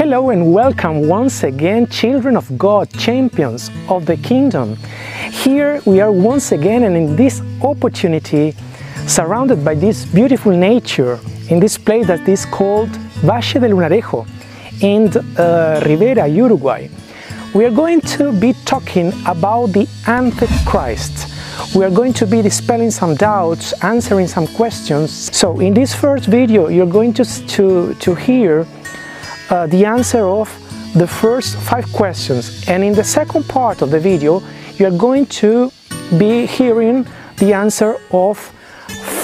[0.00, 4.78] Hello and welcome once again, children of God, champions of the kingdom.
[5.30, 8.54] Here we are once again, and in this opportunity,
[9.06, 11.20] surrounded by this beautiful nature,
[11.50, 12.88] in this place that is called
[13.20, 14.26] Valle del Lunarejo
[14.80, 16.88] in uh, Rivera, Uruguay.
[17.54, 21.28] We are going to be talking about the Antichrist.
[21.74, 25.36] We are going to be dispelling some doubts, answering some questions.
[25.36, 28.66] So in this first video, you're going to, to, to hear
[29.50, 30.48] uh, the answer of
[30.94, 32.64] the first five questions.
[32.68, 34.42] And in the second part of the video,
[34.76, 35.70] you're going to
[36.18, 38.38] be hearing the answer of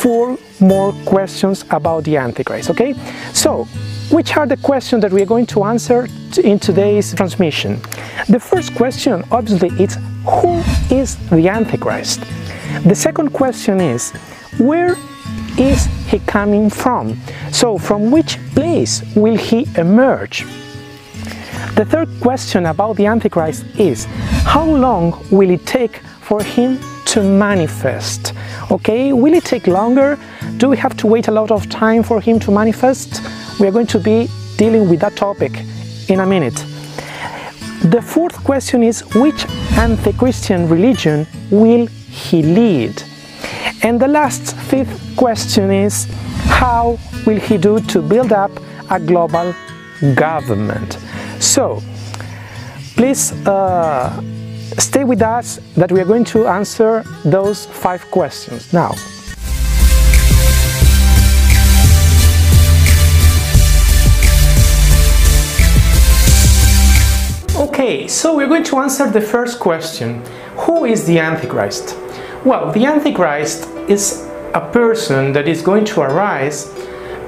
[0.02, 2.94] four more questions about the Antichrist, okay?
[3.32, 3.64] So,
[4.10, 6.06] which are the questions that we are going to answer
[6.42, 7.80] in today's transmission?
[8.28, 12.20] The first question, obviously, is who is the Antichrist?
[12.84, 14.12] The second question is,
[14.58, 14.96] where
[15.58, 17.18] is he coming from?
[17.50, 20.44] So, from which place will he emerge?
[21.76, 24.06] The third question about the Antichrist is
[24.44, 28.32] how long will it take for him to manifest?
[28.70, 30.18] Okay, will it take longer?
[30.56, 33.20] Do we have to wait a lot of time for him to manifest?
[33.60, 35.52] We are going to be dealing with that topic
[36.08, 36.56] in a minute.
[37.90, 39.46] The fourth question is which
[39.77, 43.02] anti Christian religion will he lead?
[43.87, 46.09] And the last fifth question is
[46.48, 48.51] how will he do to build up
[48.91, 49.55] a global
[50.17, 50.98] government?
[51.39, 51.81] So,
[52.97, 54.11] please uh,
[54.77, 58.91] stay with us that we are going to answer those five questions now.
[67.55, 70.25] Okay, so we're going to answer the first question.
[70.67, 71.97] Who is the Antichrist?
[72.45, 76.73] Well, the Antichrist is a person that is going to arise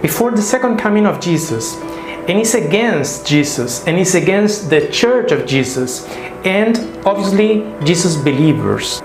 [0.03, 1.77] before the second coming of Jesus
[2.29, 6.07] and is against Jesus and is against the church of Jesus
[6.45, 9.01] and obviously Jesus believers.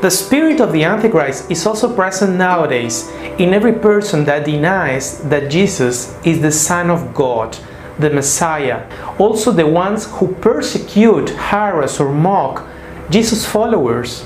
[0.00, 5.50] The spirit of the Antichrist is also present nowadays in every person that denies that
[5.50, 7.56] Jesus is the Son of God
[7.98, 8.86] the Messiah,
[9.18, 12.66] also the ones who persecute, harass, or mock
[13.10, 14.24] Jesus' followers.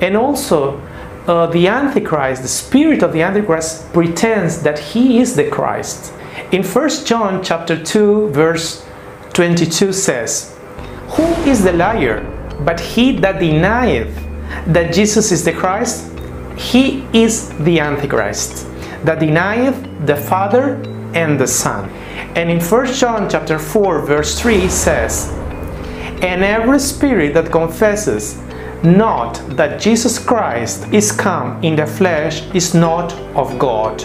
[0.00, 0.80] And also,
[1.26, 6.12] uh, the Antichrist, the spirit of the Antichrist, pretends that he is the Christ.
[6.52, 8.86] In 1 John chapter 2, verse
[9.32, 10.56] 22 says,
[11.10, 12.30] Who is the liar
[12.60, 14.14] but he that denieth
[14.66, 16.10] that Jesus is the Christ?
[16.56, 18.66] He is the Antichrist,
[19.04, 20.74] that denieth the Father
[21.14, 21.88] and the Son.
[22.36, 25.30] And in 1 John chapter 4 verse 3 says,
[26.22, 28.43] And every spirit that confesses
[28.84, 34.02] not that Jesus Christ is come in the flesh is not of God.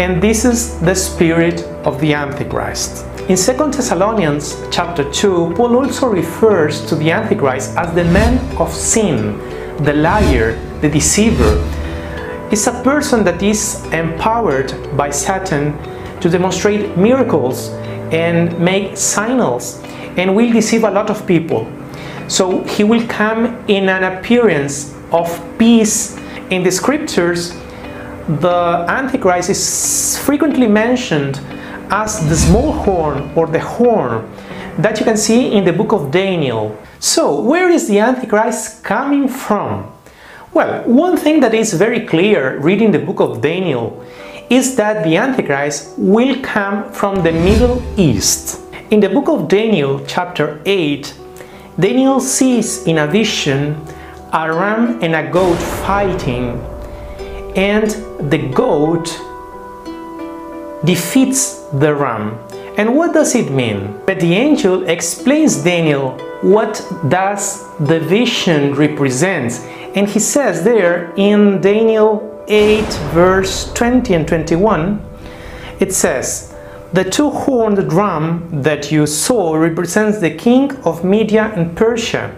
[0.00, 3.04] And this is the spirit of the Antichrist.
[3.28, 8.72] In 2 Thessalonians chapter 2, Paul also refers to the Antichrist as the man of
[8.72, 9.38] sin,
[9.84, 11.62] the liar, the deceiver.
[12.50, 15.76] It's a person that is empowered by Satan
[16.20, 17.68] to demonstrate miracles
[18.12, 19.82] and make signals
[20.16, 21.70] and will deceive a lot of people.
[22.28, 26.16] So he will come in an appearance of peace.
[26.50, 27.52] In the scriptures,
[28.28, 31.40] the Antichrist is frequently mentioned
[31.90, 34.30] as the small horn or the horn
[34.78, 36.76] that you can see in the book of Daniel.
[36.98, 39.92] So, where is the Antichrist coming from?
[40.52, 44.04] Well, one thing that is very clear reading the book of Daniel
[44.50, 48.60] is that the Antichrist will come from the Middle East.
[48.90, 51.12] In the book of Daniel, chapter 8,
[51.78, 53.84] Daniel sees in a vision
[54.32, 56.60] a ram and a goat fighting,
[57.56, 57.90] and
[58.30, 59.06] the goat
[60.84, 62.38] defeats the ram.
[62.76, 64.00] And what does it mean?
[64.06, 69.60] But the angel explains Daniel what does the vision represents,
[69.96, 75.00] and he says there in Daniel 8, verse 20 and 21,
[75.80, 76.53] it says,
[76.94, 82.32] The two horned drum that you saw represents the king of Media and Persia,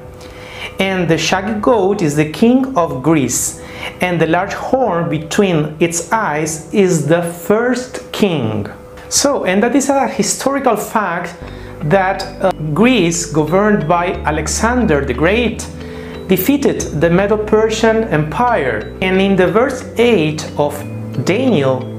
[0.80, 3.60] and the shaggy goat is the king of Greece,
[4.00, 8.66] and the large horn between its eyes is the first king.
[9.10, 11.36] So, and that is a historical fact
[11.90, 15.68] that uh, Greece, governed by Alexander the Great,
[16.28, 18.96] defeated the Medo Persian Empire.
[19.02, 20.72] And in the verse 8 of
[21.26, 21.92] Daniel,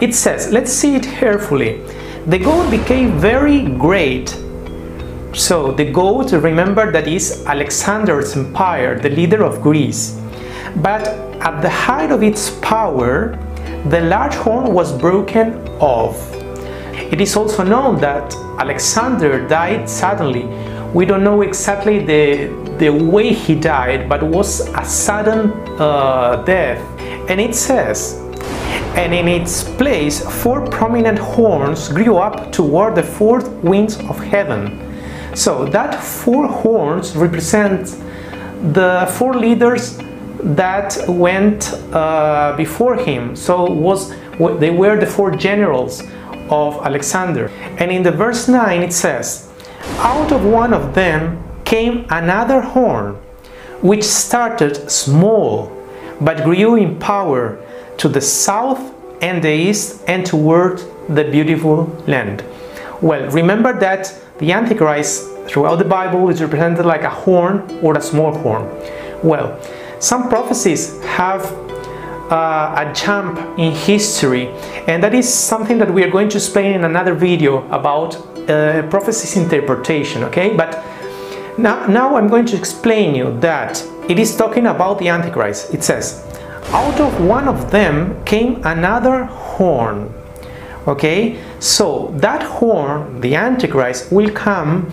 [0.00, 1.82] it says, let's see it carefully.
[2.26, 4.28] The goat became very great.
[5.32, 10.20] So the goat, remember that is Alexander's empire, the leader of Greece.
[10.76, 11.06] But
[11.40, 13.38] at the height of its power,
[13.88, 16.16] the large horn was broken off.
[16.94, 20.44] It is also known that Alexander died suddenly.
[20.92, 22.48] We don't know exactly the,
[22.78, 26.80] the way he died, but it was a sudden uh, death.
[27.30, 28.20] And it says,
[28.98, 34.60] and in its place four prominent horns grew up toward the four winds of heaven.
[35.36, 37.94] So that four horns represent
[38.74, 40.00] the four leaders
[40.40, 43.36] that went uh, before him.
[43.36, 44.10] So was
[44.58, 46.02] they were the four generals
[46.50, 47.50] of Alexander.
[47.78, 49.48] And in the verse 9 it says,
[49.98, 53.14] Out of one of them came another horn,
[53.80, 55.70] which started small,
[56.20, 57.60] but grew in power
[57.98, 62.44] to the south and the east and toward the beautiful land.
[63.00, 68.00] Well, remember that the Antichrist throughout the Bible is represented like a horn or a
[68.00, 68.68] small horn.
[69.22, 69.60] Well,
[70.00, 71.44] some prophecies have
[72.30, 74.48] uh, a jump in history
[74.86, 78.16] and that is something that we are going to explain in another video about
[78.50, 80.84] uh, prophecies interpretation okay but
[81.56, 85.82] now, now I'm going to explain you that it is talking about the Antichrist it
[85.82, 86.27] says
[86.72, 90.12] out of one of them came another horn.
[90.86, 91.42] Okay?
[91.60, 94.90] So that horn the Antichrist will come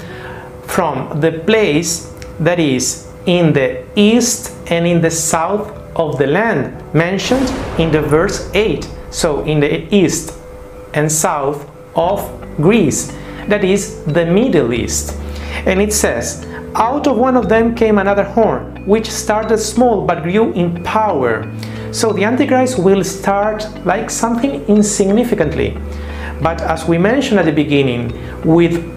[0.63, 6.93] from the place that is in the east and in the south of the land
[6.93, 7.49] mentioned
[7.79, 10.33] in the verse 8 so in the east
[10.93, 12.19] and south of
[12.57, 13.15] Greece
[13.47, 15.15] that is the Middle East.
[15.65, 16.45] And it says
[16.75, 21.51] out of one of them came another horn which started small but grew in power
[21.91, 25.77] so the Antichrist will start like something insignificantly
[26.41, 28.95] but as we mentioned at the beginning with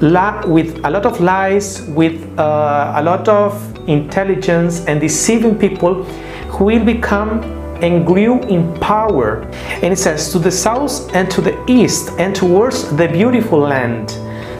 [0.00, 6.04] with a lot of lies, with uh, a lot of intelligence and deceiving people
[6.50, 7.42] who will become
[7.82, 9.42] and grew in power.
[9.82, 14.10] And it says, to the south and to the east and towards the beautiful land.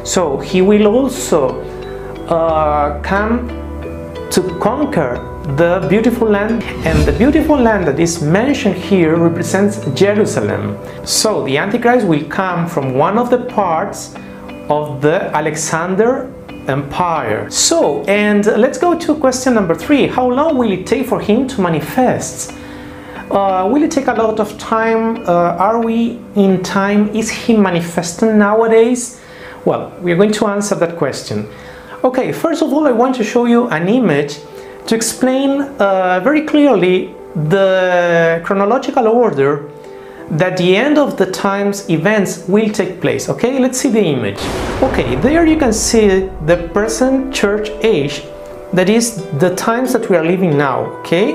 [0.05, 1.61] So he will also
[2.27, 3.49] uh, come
[4.38, 5.17] to conquer
[5.56, 10.79] the beautiful land and the beautiful land that is mentioned here represents Jerusalem.
[11.05, 14.14] So the Antichrist will come from one of the parts
[14.69, 16.32] of the Alexander
[16.69, 17.50] Empire.
[17.50, 20.06] So, and let's go to question number three.
[20.06, 22.52] How long will it take for him to manifest?
[23.32, 25.17] Uh, will it take a lot of time?
[25.26, 27.08] Uh, are we in time?
[27.08, 29.20] Is he manifesting nowadays?
[29.64, 31.49] Well, we're going to answer that question.
[32.05, 34.39] Okay, first of all, I want to show you an image
[34.87, 39.69] to explain uh, very clearly the chronological order
[40.31, 43.59] that the end of the times events will take place okay?
[43.59, 44.39] Let's see the image.
[44.83, 48.23] Okay there you can see the present church age
[48.73, 51.33] that is the times that we are living now okay?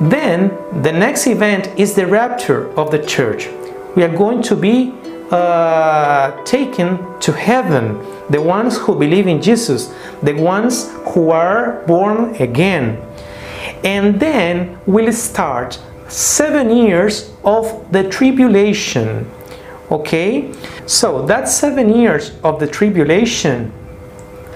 [0.00, 3.48] Then the next event is the rapture of the church.
[3.96, 4.92] We are going to be
[5.30, 7.98] uh, taken to heaven
[8.30, 9.92] the ones who believe in jesus
[10.22, 13.00] the ones who are born again
[13.84, 15.78] and then will start
[16.08, 19.30] seven years of the tribulation.
[19.90, 20.52] Okay,
[20.86, 23.72] so that seven years of the tribulation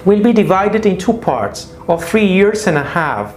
[0.05, 3.35] will be divided in two parts of three years and a half.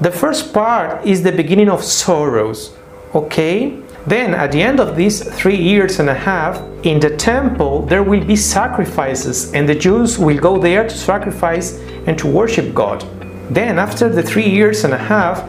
[0.00, 2.76] The first part is the beginning of sorrows.
[3.14, 7.82] Okay, then at the end of these three years and a half, in the temple
[7.82, 12.74] there will be sacrifices, and the Jews will go there to sacrifice and to worship
[12.74, 13.04] God.
[13.50, 15.48] Then, after the three years and a half,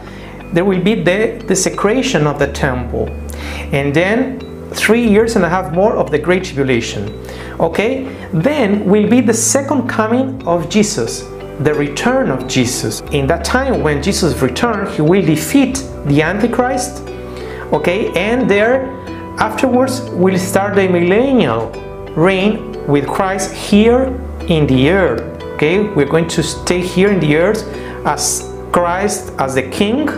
[0.52, 3.08] there will be the desecration of the temple.
[3.72, 4.40] And then
[4.72, 7.08] three years and a half more of the great tribulation.
[7.60, 8.04] Okay?
[8.32, 11.24] Then will be the second coming of jesus
[11.60, 13.02] the return of jesus.
[13.12, 17.06] In that time when jesus returns he will defeat the antichrist
[17.72, 18.86] okay and there
[19.38, 21.70] afterwards will start the millennial
[22.14, 24.06] reign with christ here
[24.48, 25.22] in the earth
[25.54, 27.62] okay we're going to stay here in the earth
[28.06, 30.08] as christ as the king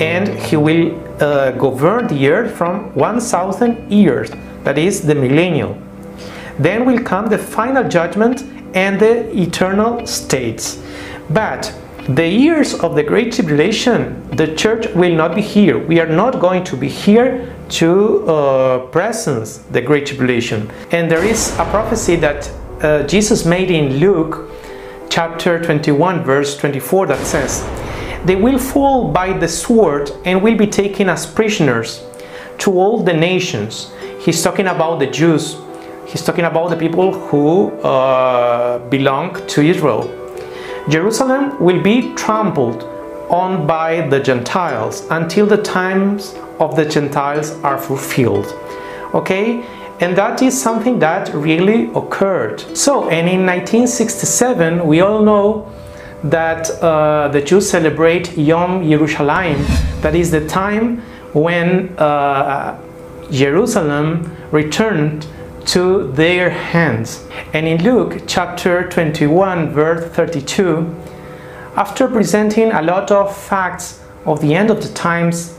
[0.00, 4.30] and he will uh, govern the earth from 1000 years,
[4.64, 5.78] that is the millennial.
[6.58, 8.42] Then will come the final judgment
[8.74, 10.82] and the eternal states.
[11.30, 11.72] But
[12.08, 15.78] the years of the Great Tribulation, the church will not be here.
[15.78, 20.68] We are not going to be here to uh, presence the Great Tribulation.
[20.90, 22.50] And there is a prophecy that
[22.82, 24.50] uh, Jesus made in Luke
[25.10, 27.62] chapter 21, verse 24 that says,
[28.24, 32.04] they will fall by the sword and will be taken as prisoners
[32.58, 33.92] to all the nations.
[34.20, 35.56] He's talking about the Jews.
[36.06, 40.21] He's talking about the people who uh, belong to Israel.
[40.88, 42.82] Jerusalem will be trampled
[43.30, 48.46] on by the Gentiles until the times of the Gentiles are fulfilled.
[49.14, 49.64] Okay?
[50.02, 52.60] and that is something that really occurred.
[52.76, 55.72] So, and in 1967, we all know
[56.24, 59.64] that uh, the Jews celebrate Yom Yerushalayim,
[60.02, 60.98] that is the time
[61.32, 62.76] when uh,
[63.30, 65.28] Jerusalem returned
[65.66, 67.26] to their hands.
[67.52, 70.94] And in Luke chapter 21, verse 32,
[71.76, 75.58] after presenting a lot of facts of the end of the times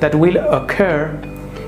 [0.00, 1.18] that will occur,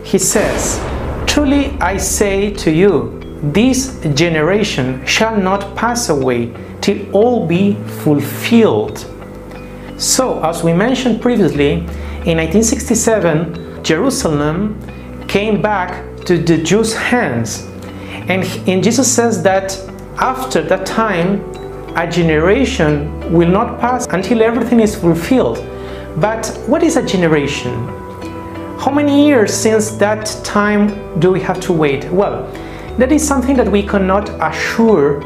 [0.05, 0.81] he says,
[1.27, 7.75] Truly I say to you, this generation shall not pass away till all be
[8.05, 9.07] fulfilled.
[9.99, 11.73] So, as we mentioned previously,
[12.25, 14.79] in 1967, Jerusalem
[15.27, 17.69] came back to the Jews' hands.
[18.29, 19.79] And, and Jesus says that
[20.19, 21.41] after that time,
[21.97, 25.59] a generation will not pass until everything is fulfilled.
[26.17, 27.73] But what is a generation?
[28.79, 32.05] How many years since that time do we have to wait?
[32.11, 32.51] Well,
[32.99, 35.23] that is something that we cannot assure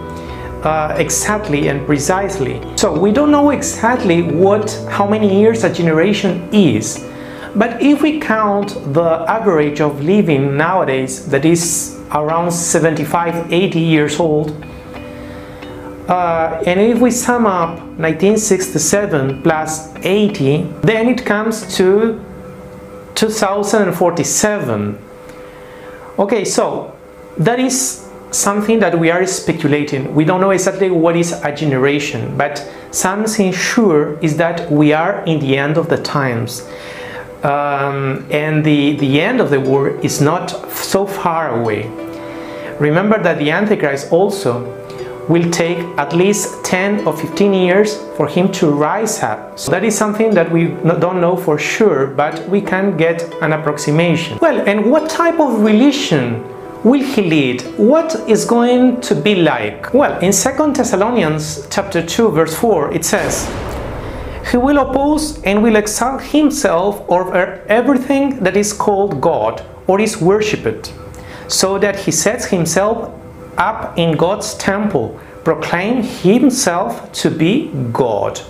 [0.63, 2.61] uh, exactly and precisely.
[2.77, 7.05] So we don't know exactly what how many years a generation is.
[7.57, 14.21] But if we count the average of living nowadays, that is around 75, 80 years
[14.21, 14.51] old,
[16.09, 22.21] uh, and if we sum up 1967 plus 80, then it comes to
[23.17, 24.99] 2047
[26.19, 26.95] okay so
[27.39, 30.15] that is something that we are speculating.
[30.15, 35.25] We don't know exactly what is a generation but something sure is that we are
[35.25, 36.69] in the end of the times
[37.43, 41.91] um, and the, the end of the world is not so far away
[42.81, 44.73] remember that the antichrist also
[45.29, 49.59] will take at least 10 or 15 years for him to rise up.
[49.59, 53.53] So that is something that we don't know for sure, but we can get an
[53.53, 54.39] approximation.
[54.41, 56.45] Well, and what type of religion
[56.85, 57.63] will he lead?
[57.77, 59.93] What is going to be like?
[59.93, 63.49] Well, in 2 Thessalonians chapter 2 verse 4 it says,
[64.51, 70.21] he will oppose and will exalt himself over everything that is called God or is
[70.21, 70.93] worshipped,
[71.49, 73.13] so that he sets himself
[73.57, 78.41] up in God's temple, proclaim himself to be God.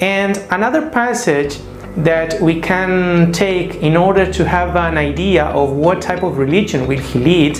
[0.00, 1.58] And another passage
[1.96, 6.86] that we can take in order to have an idea of what type of religion
[6.86, 7.58] will he lead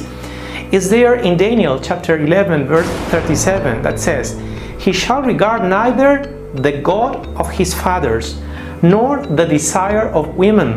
[0.71, 4.41] is there in Daniel chapter 11 verse 37 that says
[4.79, 8.41] he shall regard neither the god of his fathers
[8.83, 10.71] nor the desire of women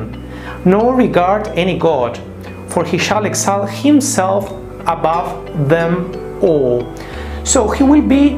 [0.65, 2.19] nor regard any god
[2.67, 4.49] for he shall exalt himself
[4.87, 5.93] above them
[6.41, 6.95] all.
[7.43, 8.35] So he will be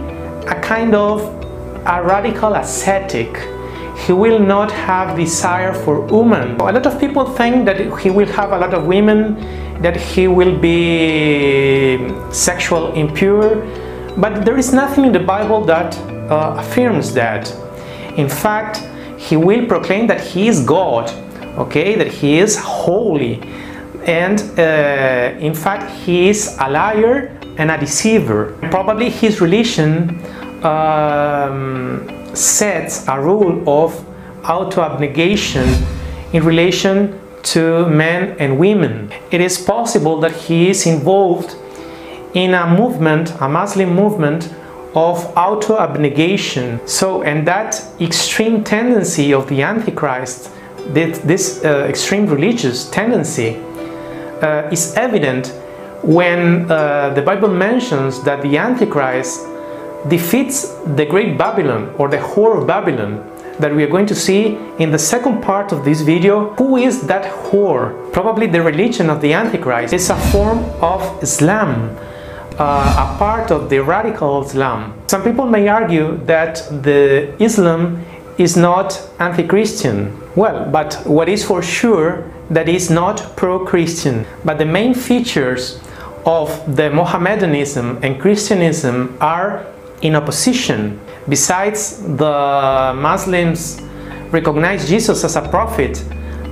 [0.47, 1.21] a kind of
[1.85, 3.29] a radical ascetic.
[4.05, 6.55] He will not have desire for women.
[6.59, 9.35] A lot of people think that he will have a lot of women,
[9.81, 13.55] that he will be sexual impure,
[14.17, 15.95] but there is nothing in the Bible that
[16.33, 17.53] uh, affirms that.
[18.17, 18.81] In fact,
[19.17, 21.09] he will proclaim that he is God,
[21.57, 23.41] okay, that he is holy,
[24.05, 28.57] and uh, in fact he is a liar and a deceiver.
[28.69, 30.19] Probably his religion
[30.65, 34.05] um, sets a rule of
[34.49, 35.67] auto-abnegation
[36.33, 39.11] in relation to men and women.
[39.31, 41.55] It is possible that he is involved
[42.33, 44.49] in a movement, a Muslim movement
[44.95, 46.79] of auto-abnegation.
[46.87, 50.51] So, and that extreme tendency of the Antichrist,
[50.87, 53.57] this uh, extreme religious tendency,
[54.41, 55.47] uh, is evident
[56.03, 59.47] when uh, the Bible mentions that the Antichrist
[60.09, 64.57] defeats the great Babylon or the whore of Babylon that we are going to see
[64.79, 66.53] in the second part of this video.
[66.55, 68.11] Who is that whore?
[68.11, 71.95] Probably the religion of the Antichrist is a form of Islam,
[72.59, 74.93] uh, a part of the radical Islam.
[75.07, 78.03] Some people may argue that the Islam
[78.37, 80.19] is not anti-Christian.
[80.35, 84.25] Well, but what is for sure that is not pro-Christian.
[84.43, 85.79] But the main features
[86.25, 89.65] of the Mohammedanism and Christianism are
[90.01, 90.99] in opposition.
[91.27, 93.81] Besides the Muslims
[94.31, 96.03] recognize Jesus as a prophet,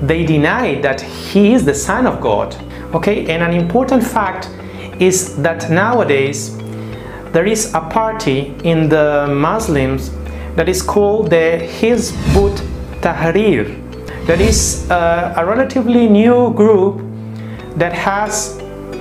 [0.01, 2.55] they deny that he is the son of God.
[2.93, 4.49] Okay, and an important fact
[4.99, 6.57] is that nowadays
[7.31, 10.11] there is a party in the Muslims
[10.55, 12.57] that is called the Hizbut
[13.01, 13.77] Tahrir
[14.27, 17.01] that is uh, a relatively new group
[17.75, 18.59] that has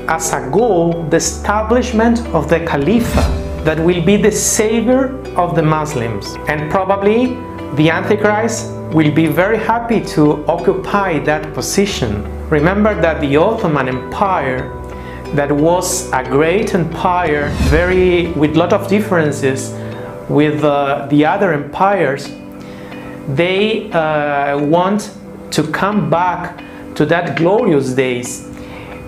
[0.08, 3.22] as a goal the establishment of the Khalifa
[3.64, 7.36] that will be the savior of the Muslims and probably
[7.76, 12.24] the Antichrist will be very happy to occupy that position.
[12.48, 14.72] Remember that the Ottoman Empire
[15.34, 19.72] that was a great empire, very with lot of differences
[20.28, 22.30] with uh, the other empires,
[23.28, 25.12] they uh, want
[25.50, 26.62] to come back
[26.94, 28.46] to that glorious days.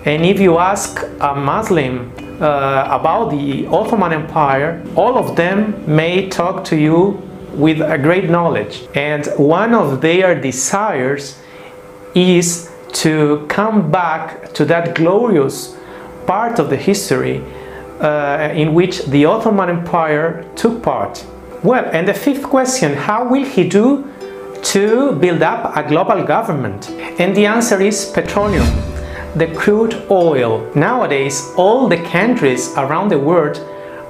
[0.05, 2.11] And if you ask a Muslim
[2.41, 7.21] uh, about the Ottoman Empire, all of them may talk to you
[7.53, 8.83] with a great knowledge.
[8.95, 11.39] And one of their desires
[12.15, 15.77] is to come back to that glorious
[16.25, 17.43] part of the history
[17.99, 21.25] uh, in which the Ottoman Empire took part.
[21.63, 24.09] Well, and the fifth question, how will he do
[24.63, 26.89] to build up a global government?
[27.19, 28.67] And the answer is petroleum,
[29.35, 30.69] the crude oil.
[30.75, 33.57] Nowadays, all the countries around the world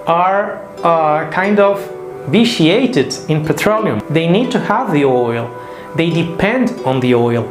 [0.08, 1.80] are uh, kind of
[2.28, 4.02] vitiated in petroleum.
[4.10, 5.50] They need to have the oil.
[5.96, 7.48] They depend on the oil.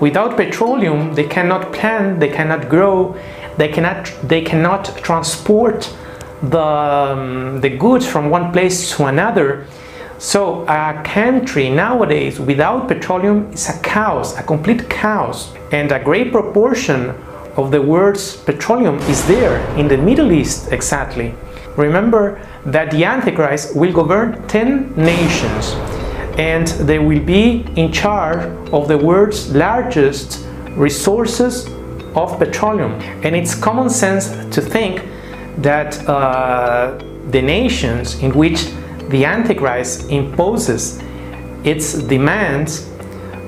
[0.00, 3.16] Without petroleum, they cannot plant, they cannot grow,
[3.56, 5.94] they cannot, they cannot transport
[6.42, 9.66] the, um, the goods from one place to another.
[10.18, 15.52] So a country nowadays without petroleum is a chaos, a complete chaos.
[15.72, 17.10] And a great proportion
[17.56, 21.34] of the world's petroleum is there in the Middle East exactly.
[21.76, 25.74] Remember that the Antichrist will govern 10 nations
[26.38, 31.68] and they will be in charge of the world's largest resources
[32.14, 32.92] of petroleum.
[33.24, 35.02] And it's common sense to think
[35.58, 36.98] that uh,
[37.30, 38.66] the nations in which
[39.08, 41.00] the Antichrist imposes
[41.64, 42.88] its demands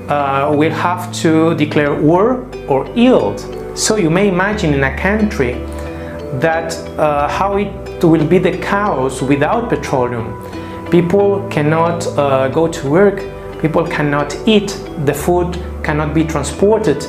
[0.07, 3.39] uh, will have to declare war or yield.
[3.77, 5.53] So you may imagine in a country
[6.39, 10.39] that uh, how it will be the chaos without petroleum.
[10.91, 13.23] People cannot uh, go to work,
[13.59, 17.03] people cannot eat, the food cannot be transported,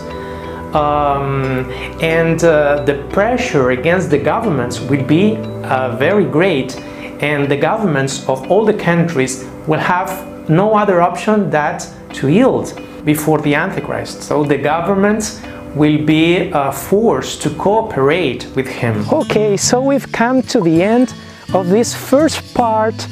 [0.77, 1.71] um,
[2.03, 6.77] and uh, the pressure against the governments will be uh, very great
[7.21, 10.11] and the governments of all the countries will have
[10.51, 14.23] no other option that to yield before the Antichrist.
[14.23, 15.41] So the governments
[15.75, 19.05] will be uh, forced to cooperate with him.
[19.13, 21.15] Okay, so we've come to the end
[21.55, 23.07] of this first part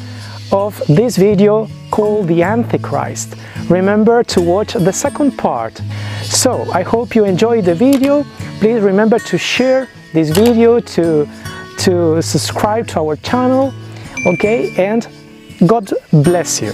[0.54, 3.34] of this video called the Antichrist.
[3.68, 5.82] Remember to watch the second part.
[6.22, 8.24] So I hope you enjoyed the video.
[8.60, 11.28] Please remember to share this video, to,
[11.78, 13.74] to subscribe to our channel,
[14.26, 14.72] okay?
[14.76, 15.08] And
[15.66, 16.72] God bless you.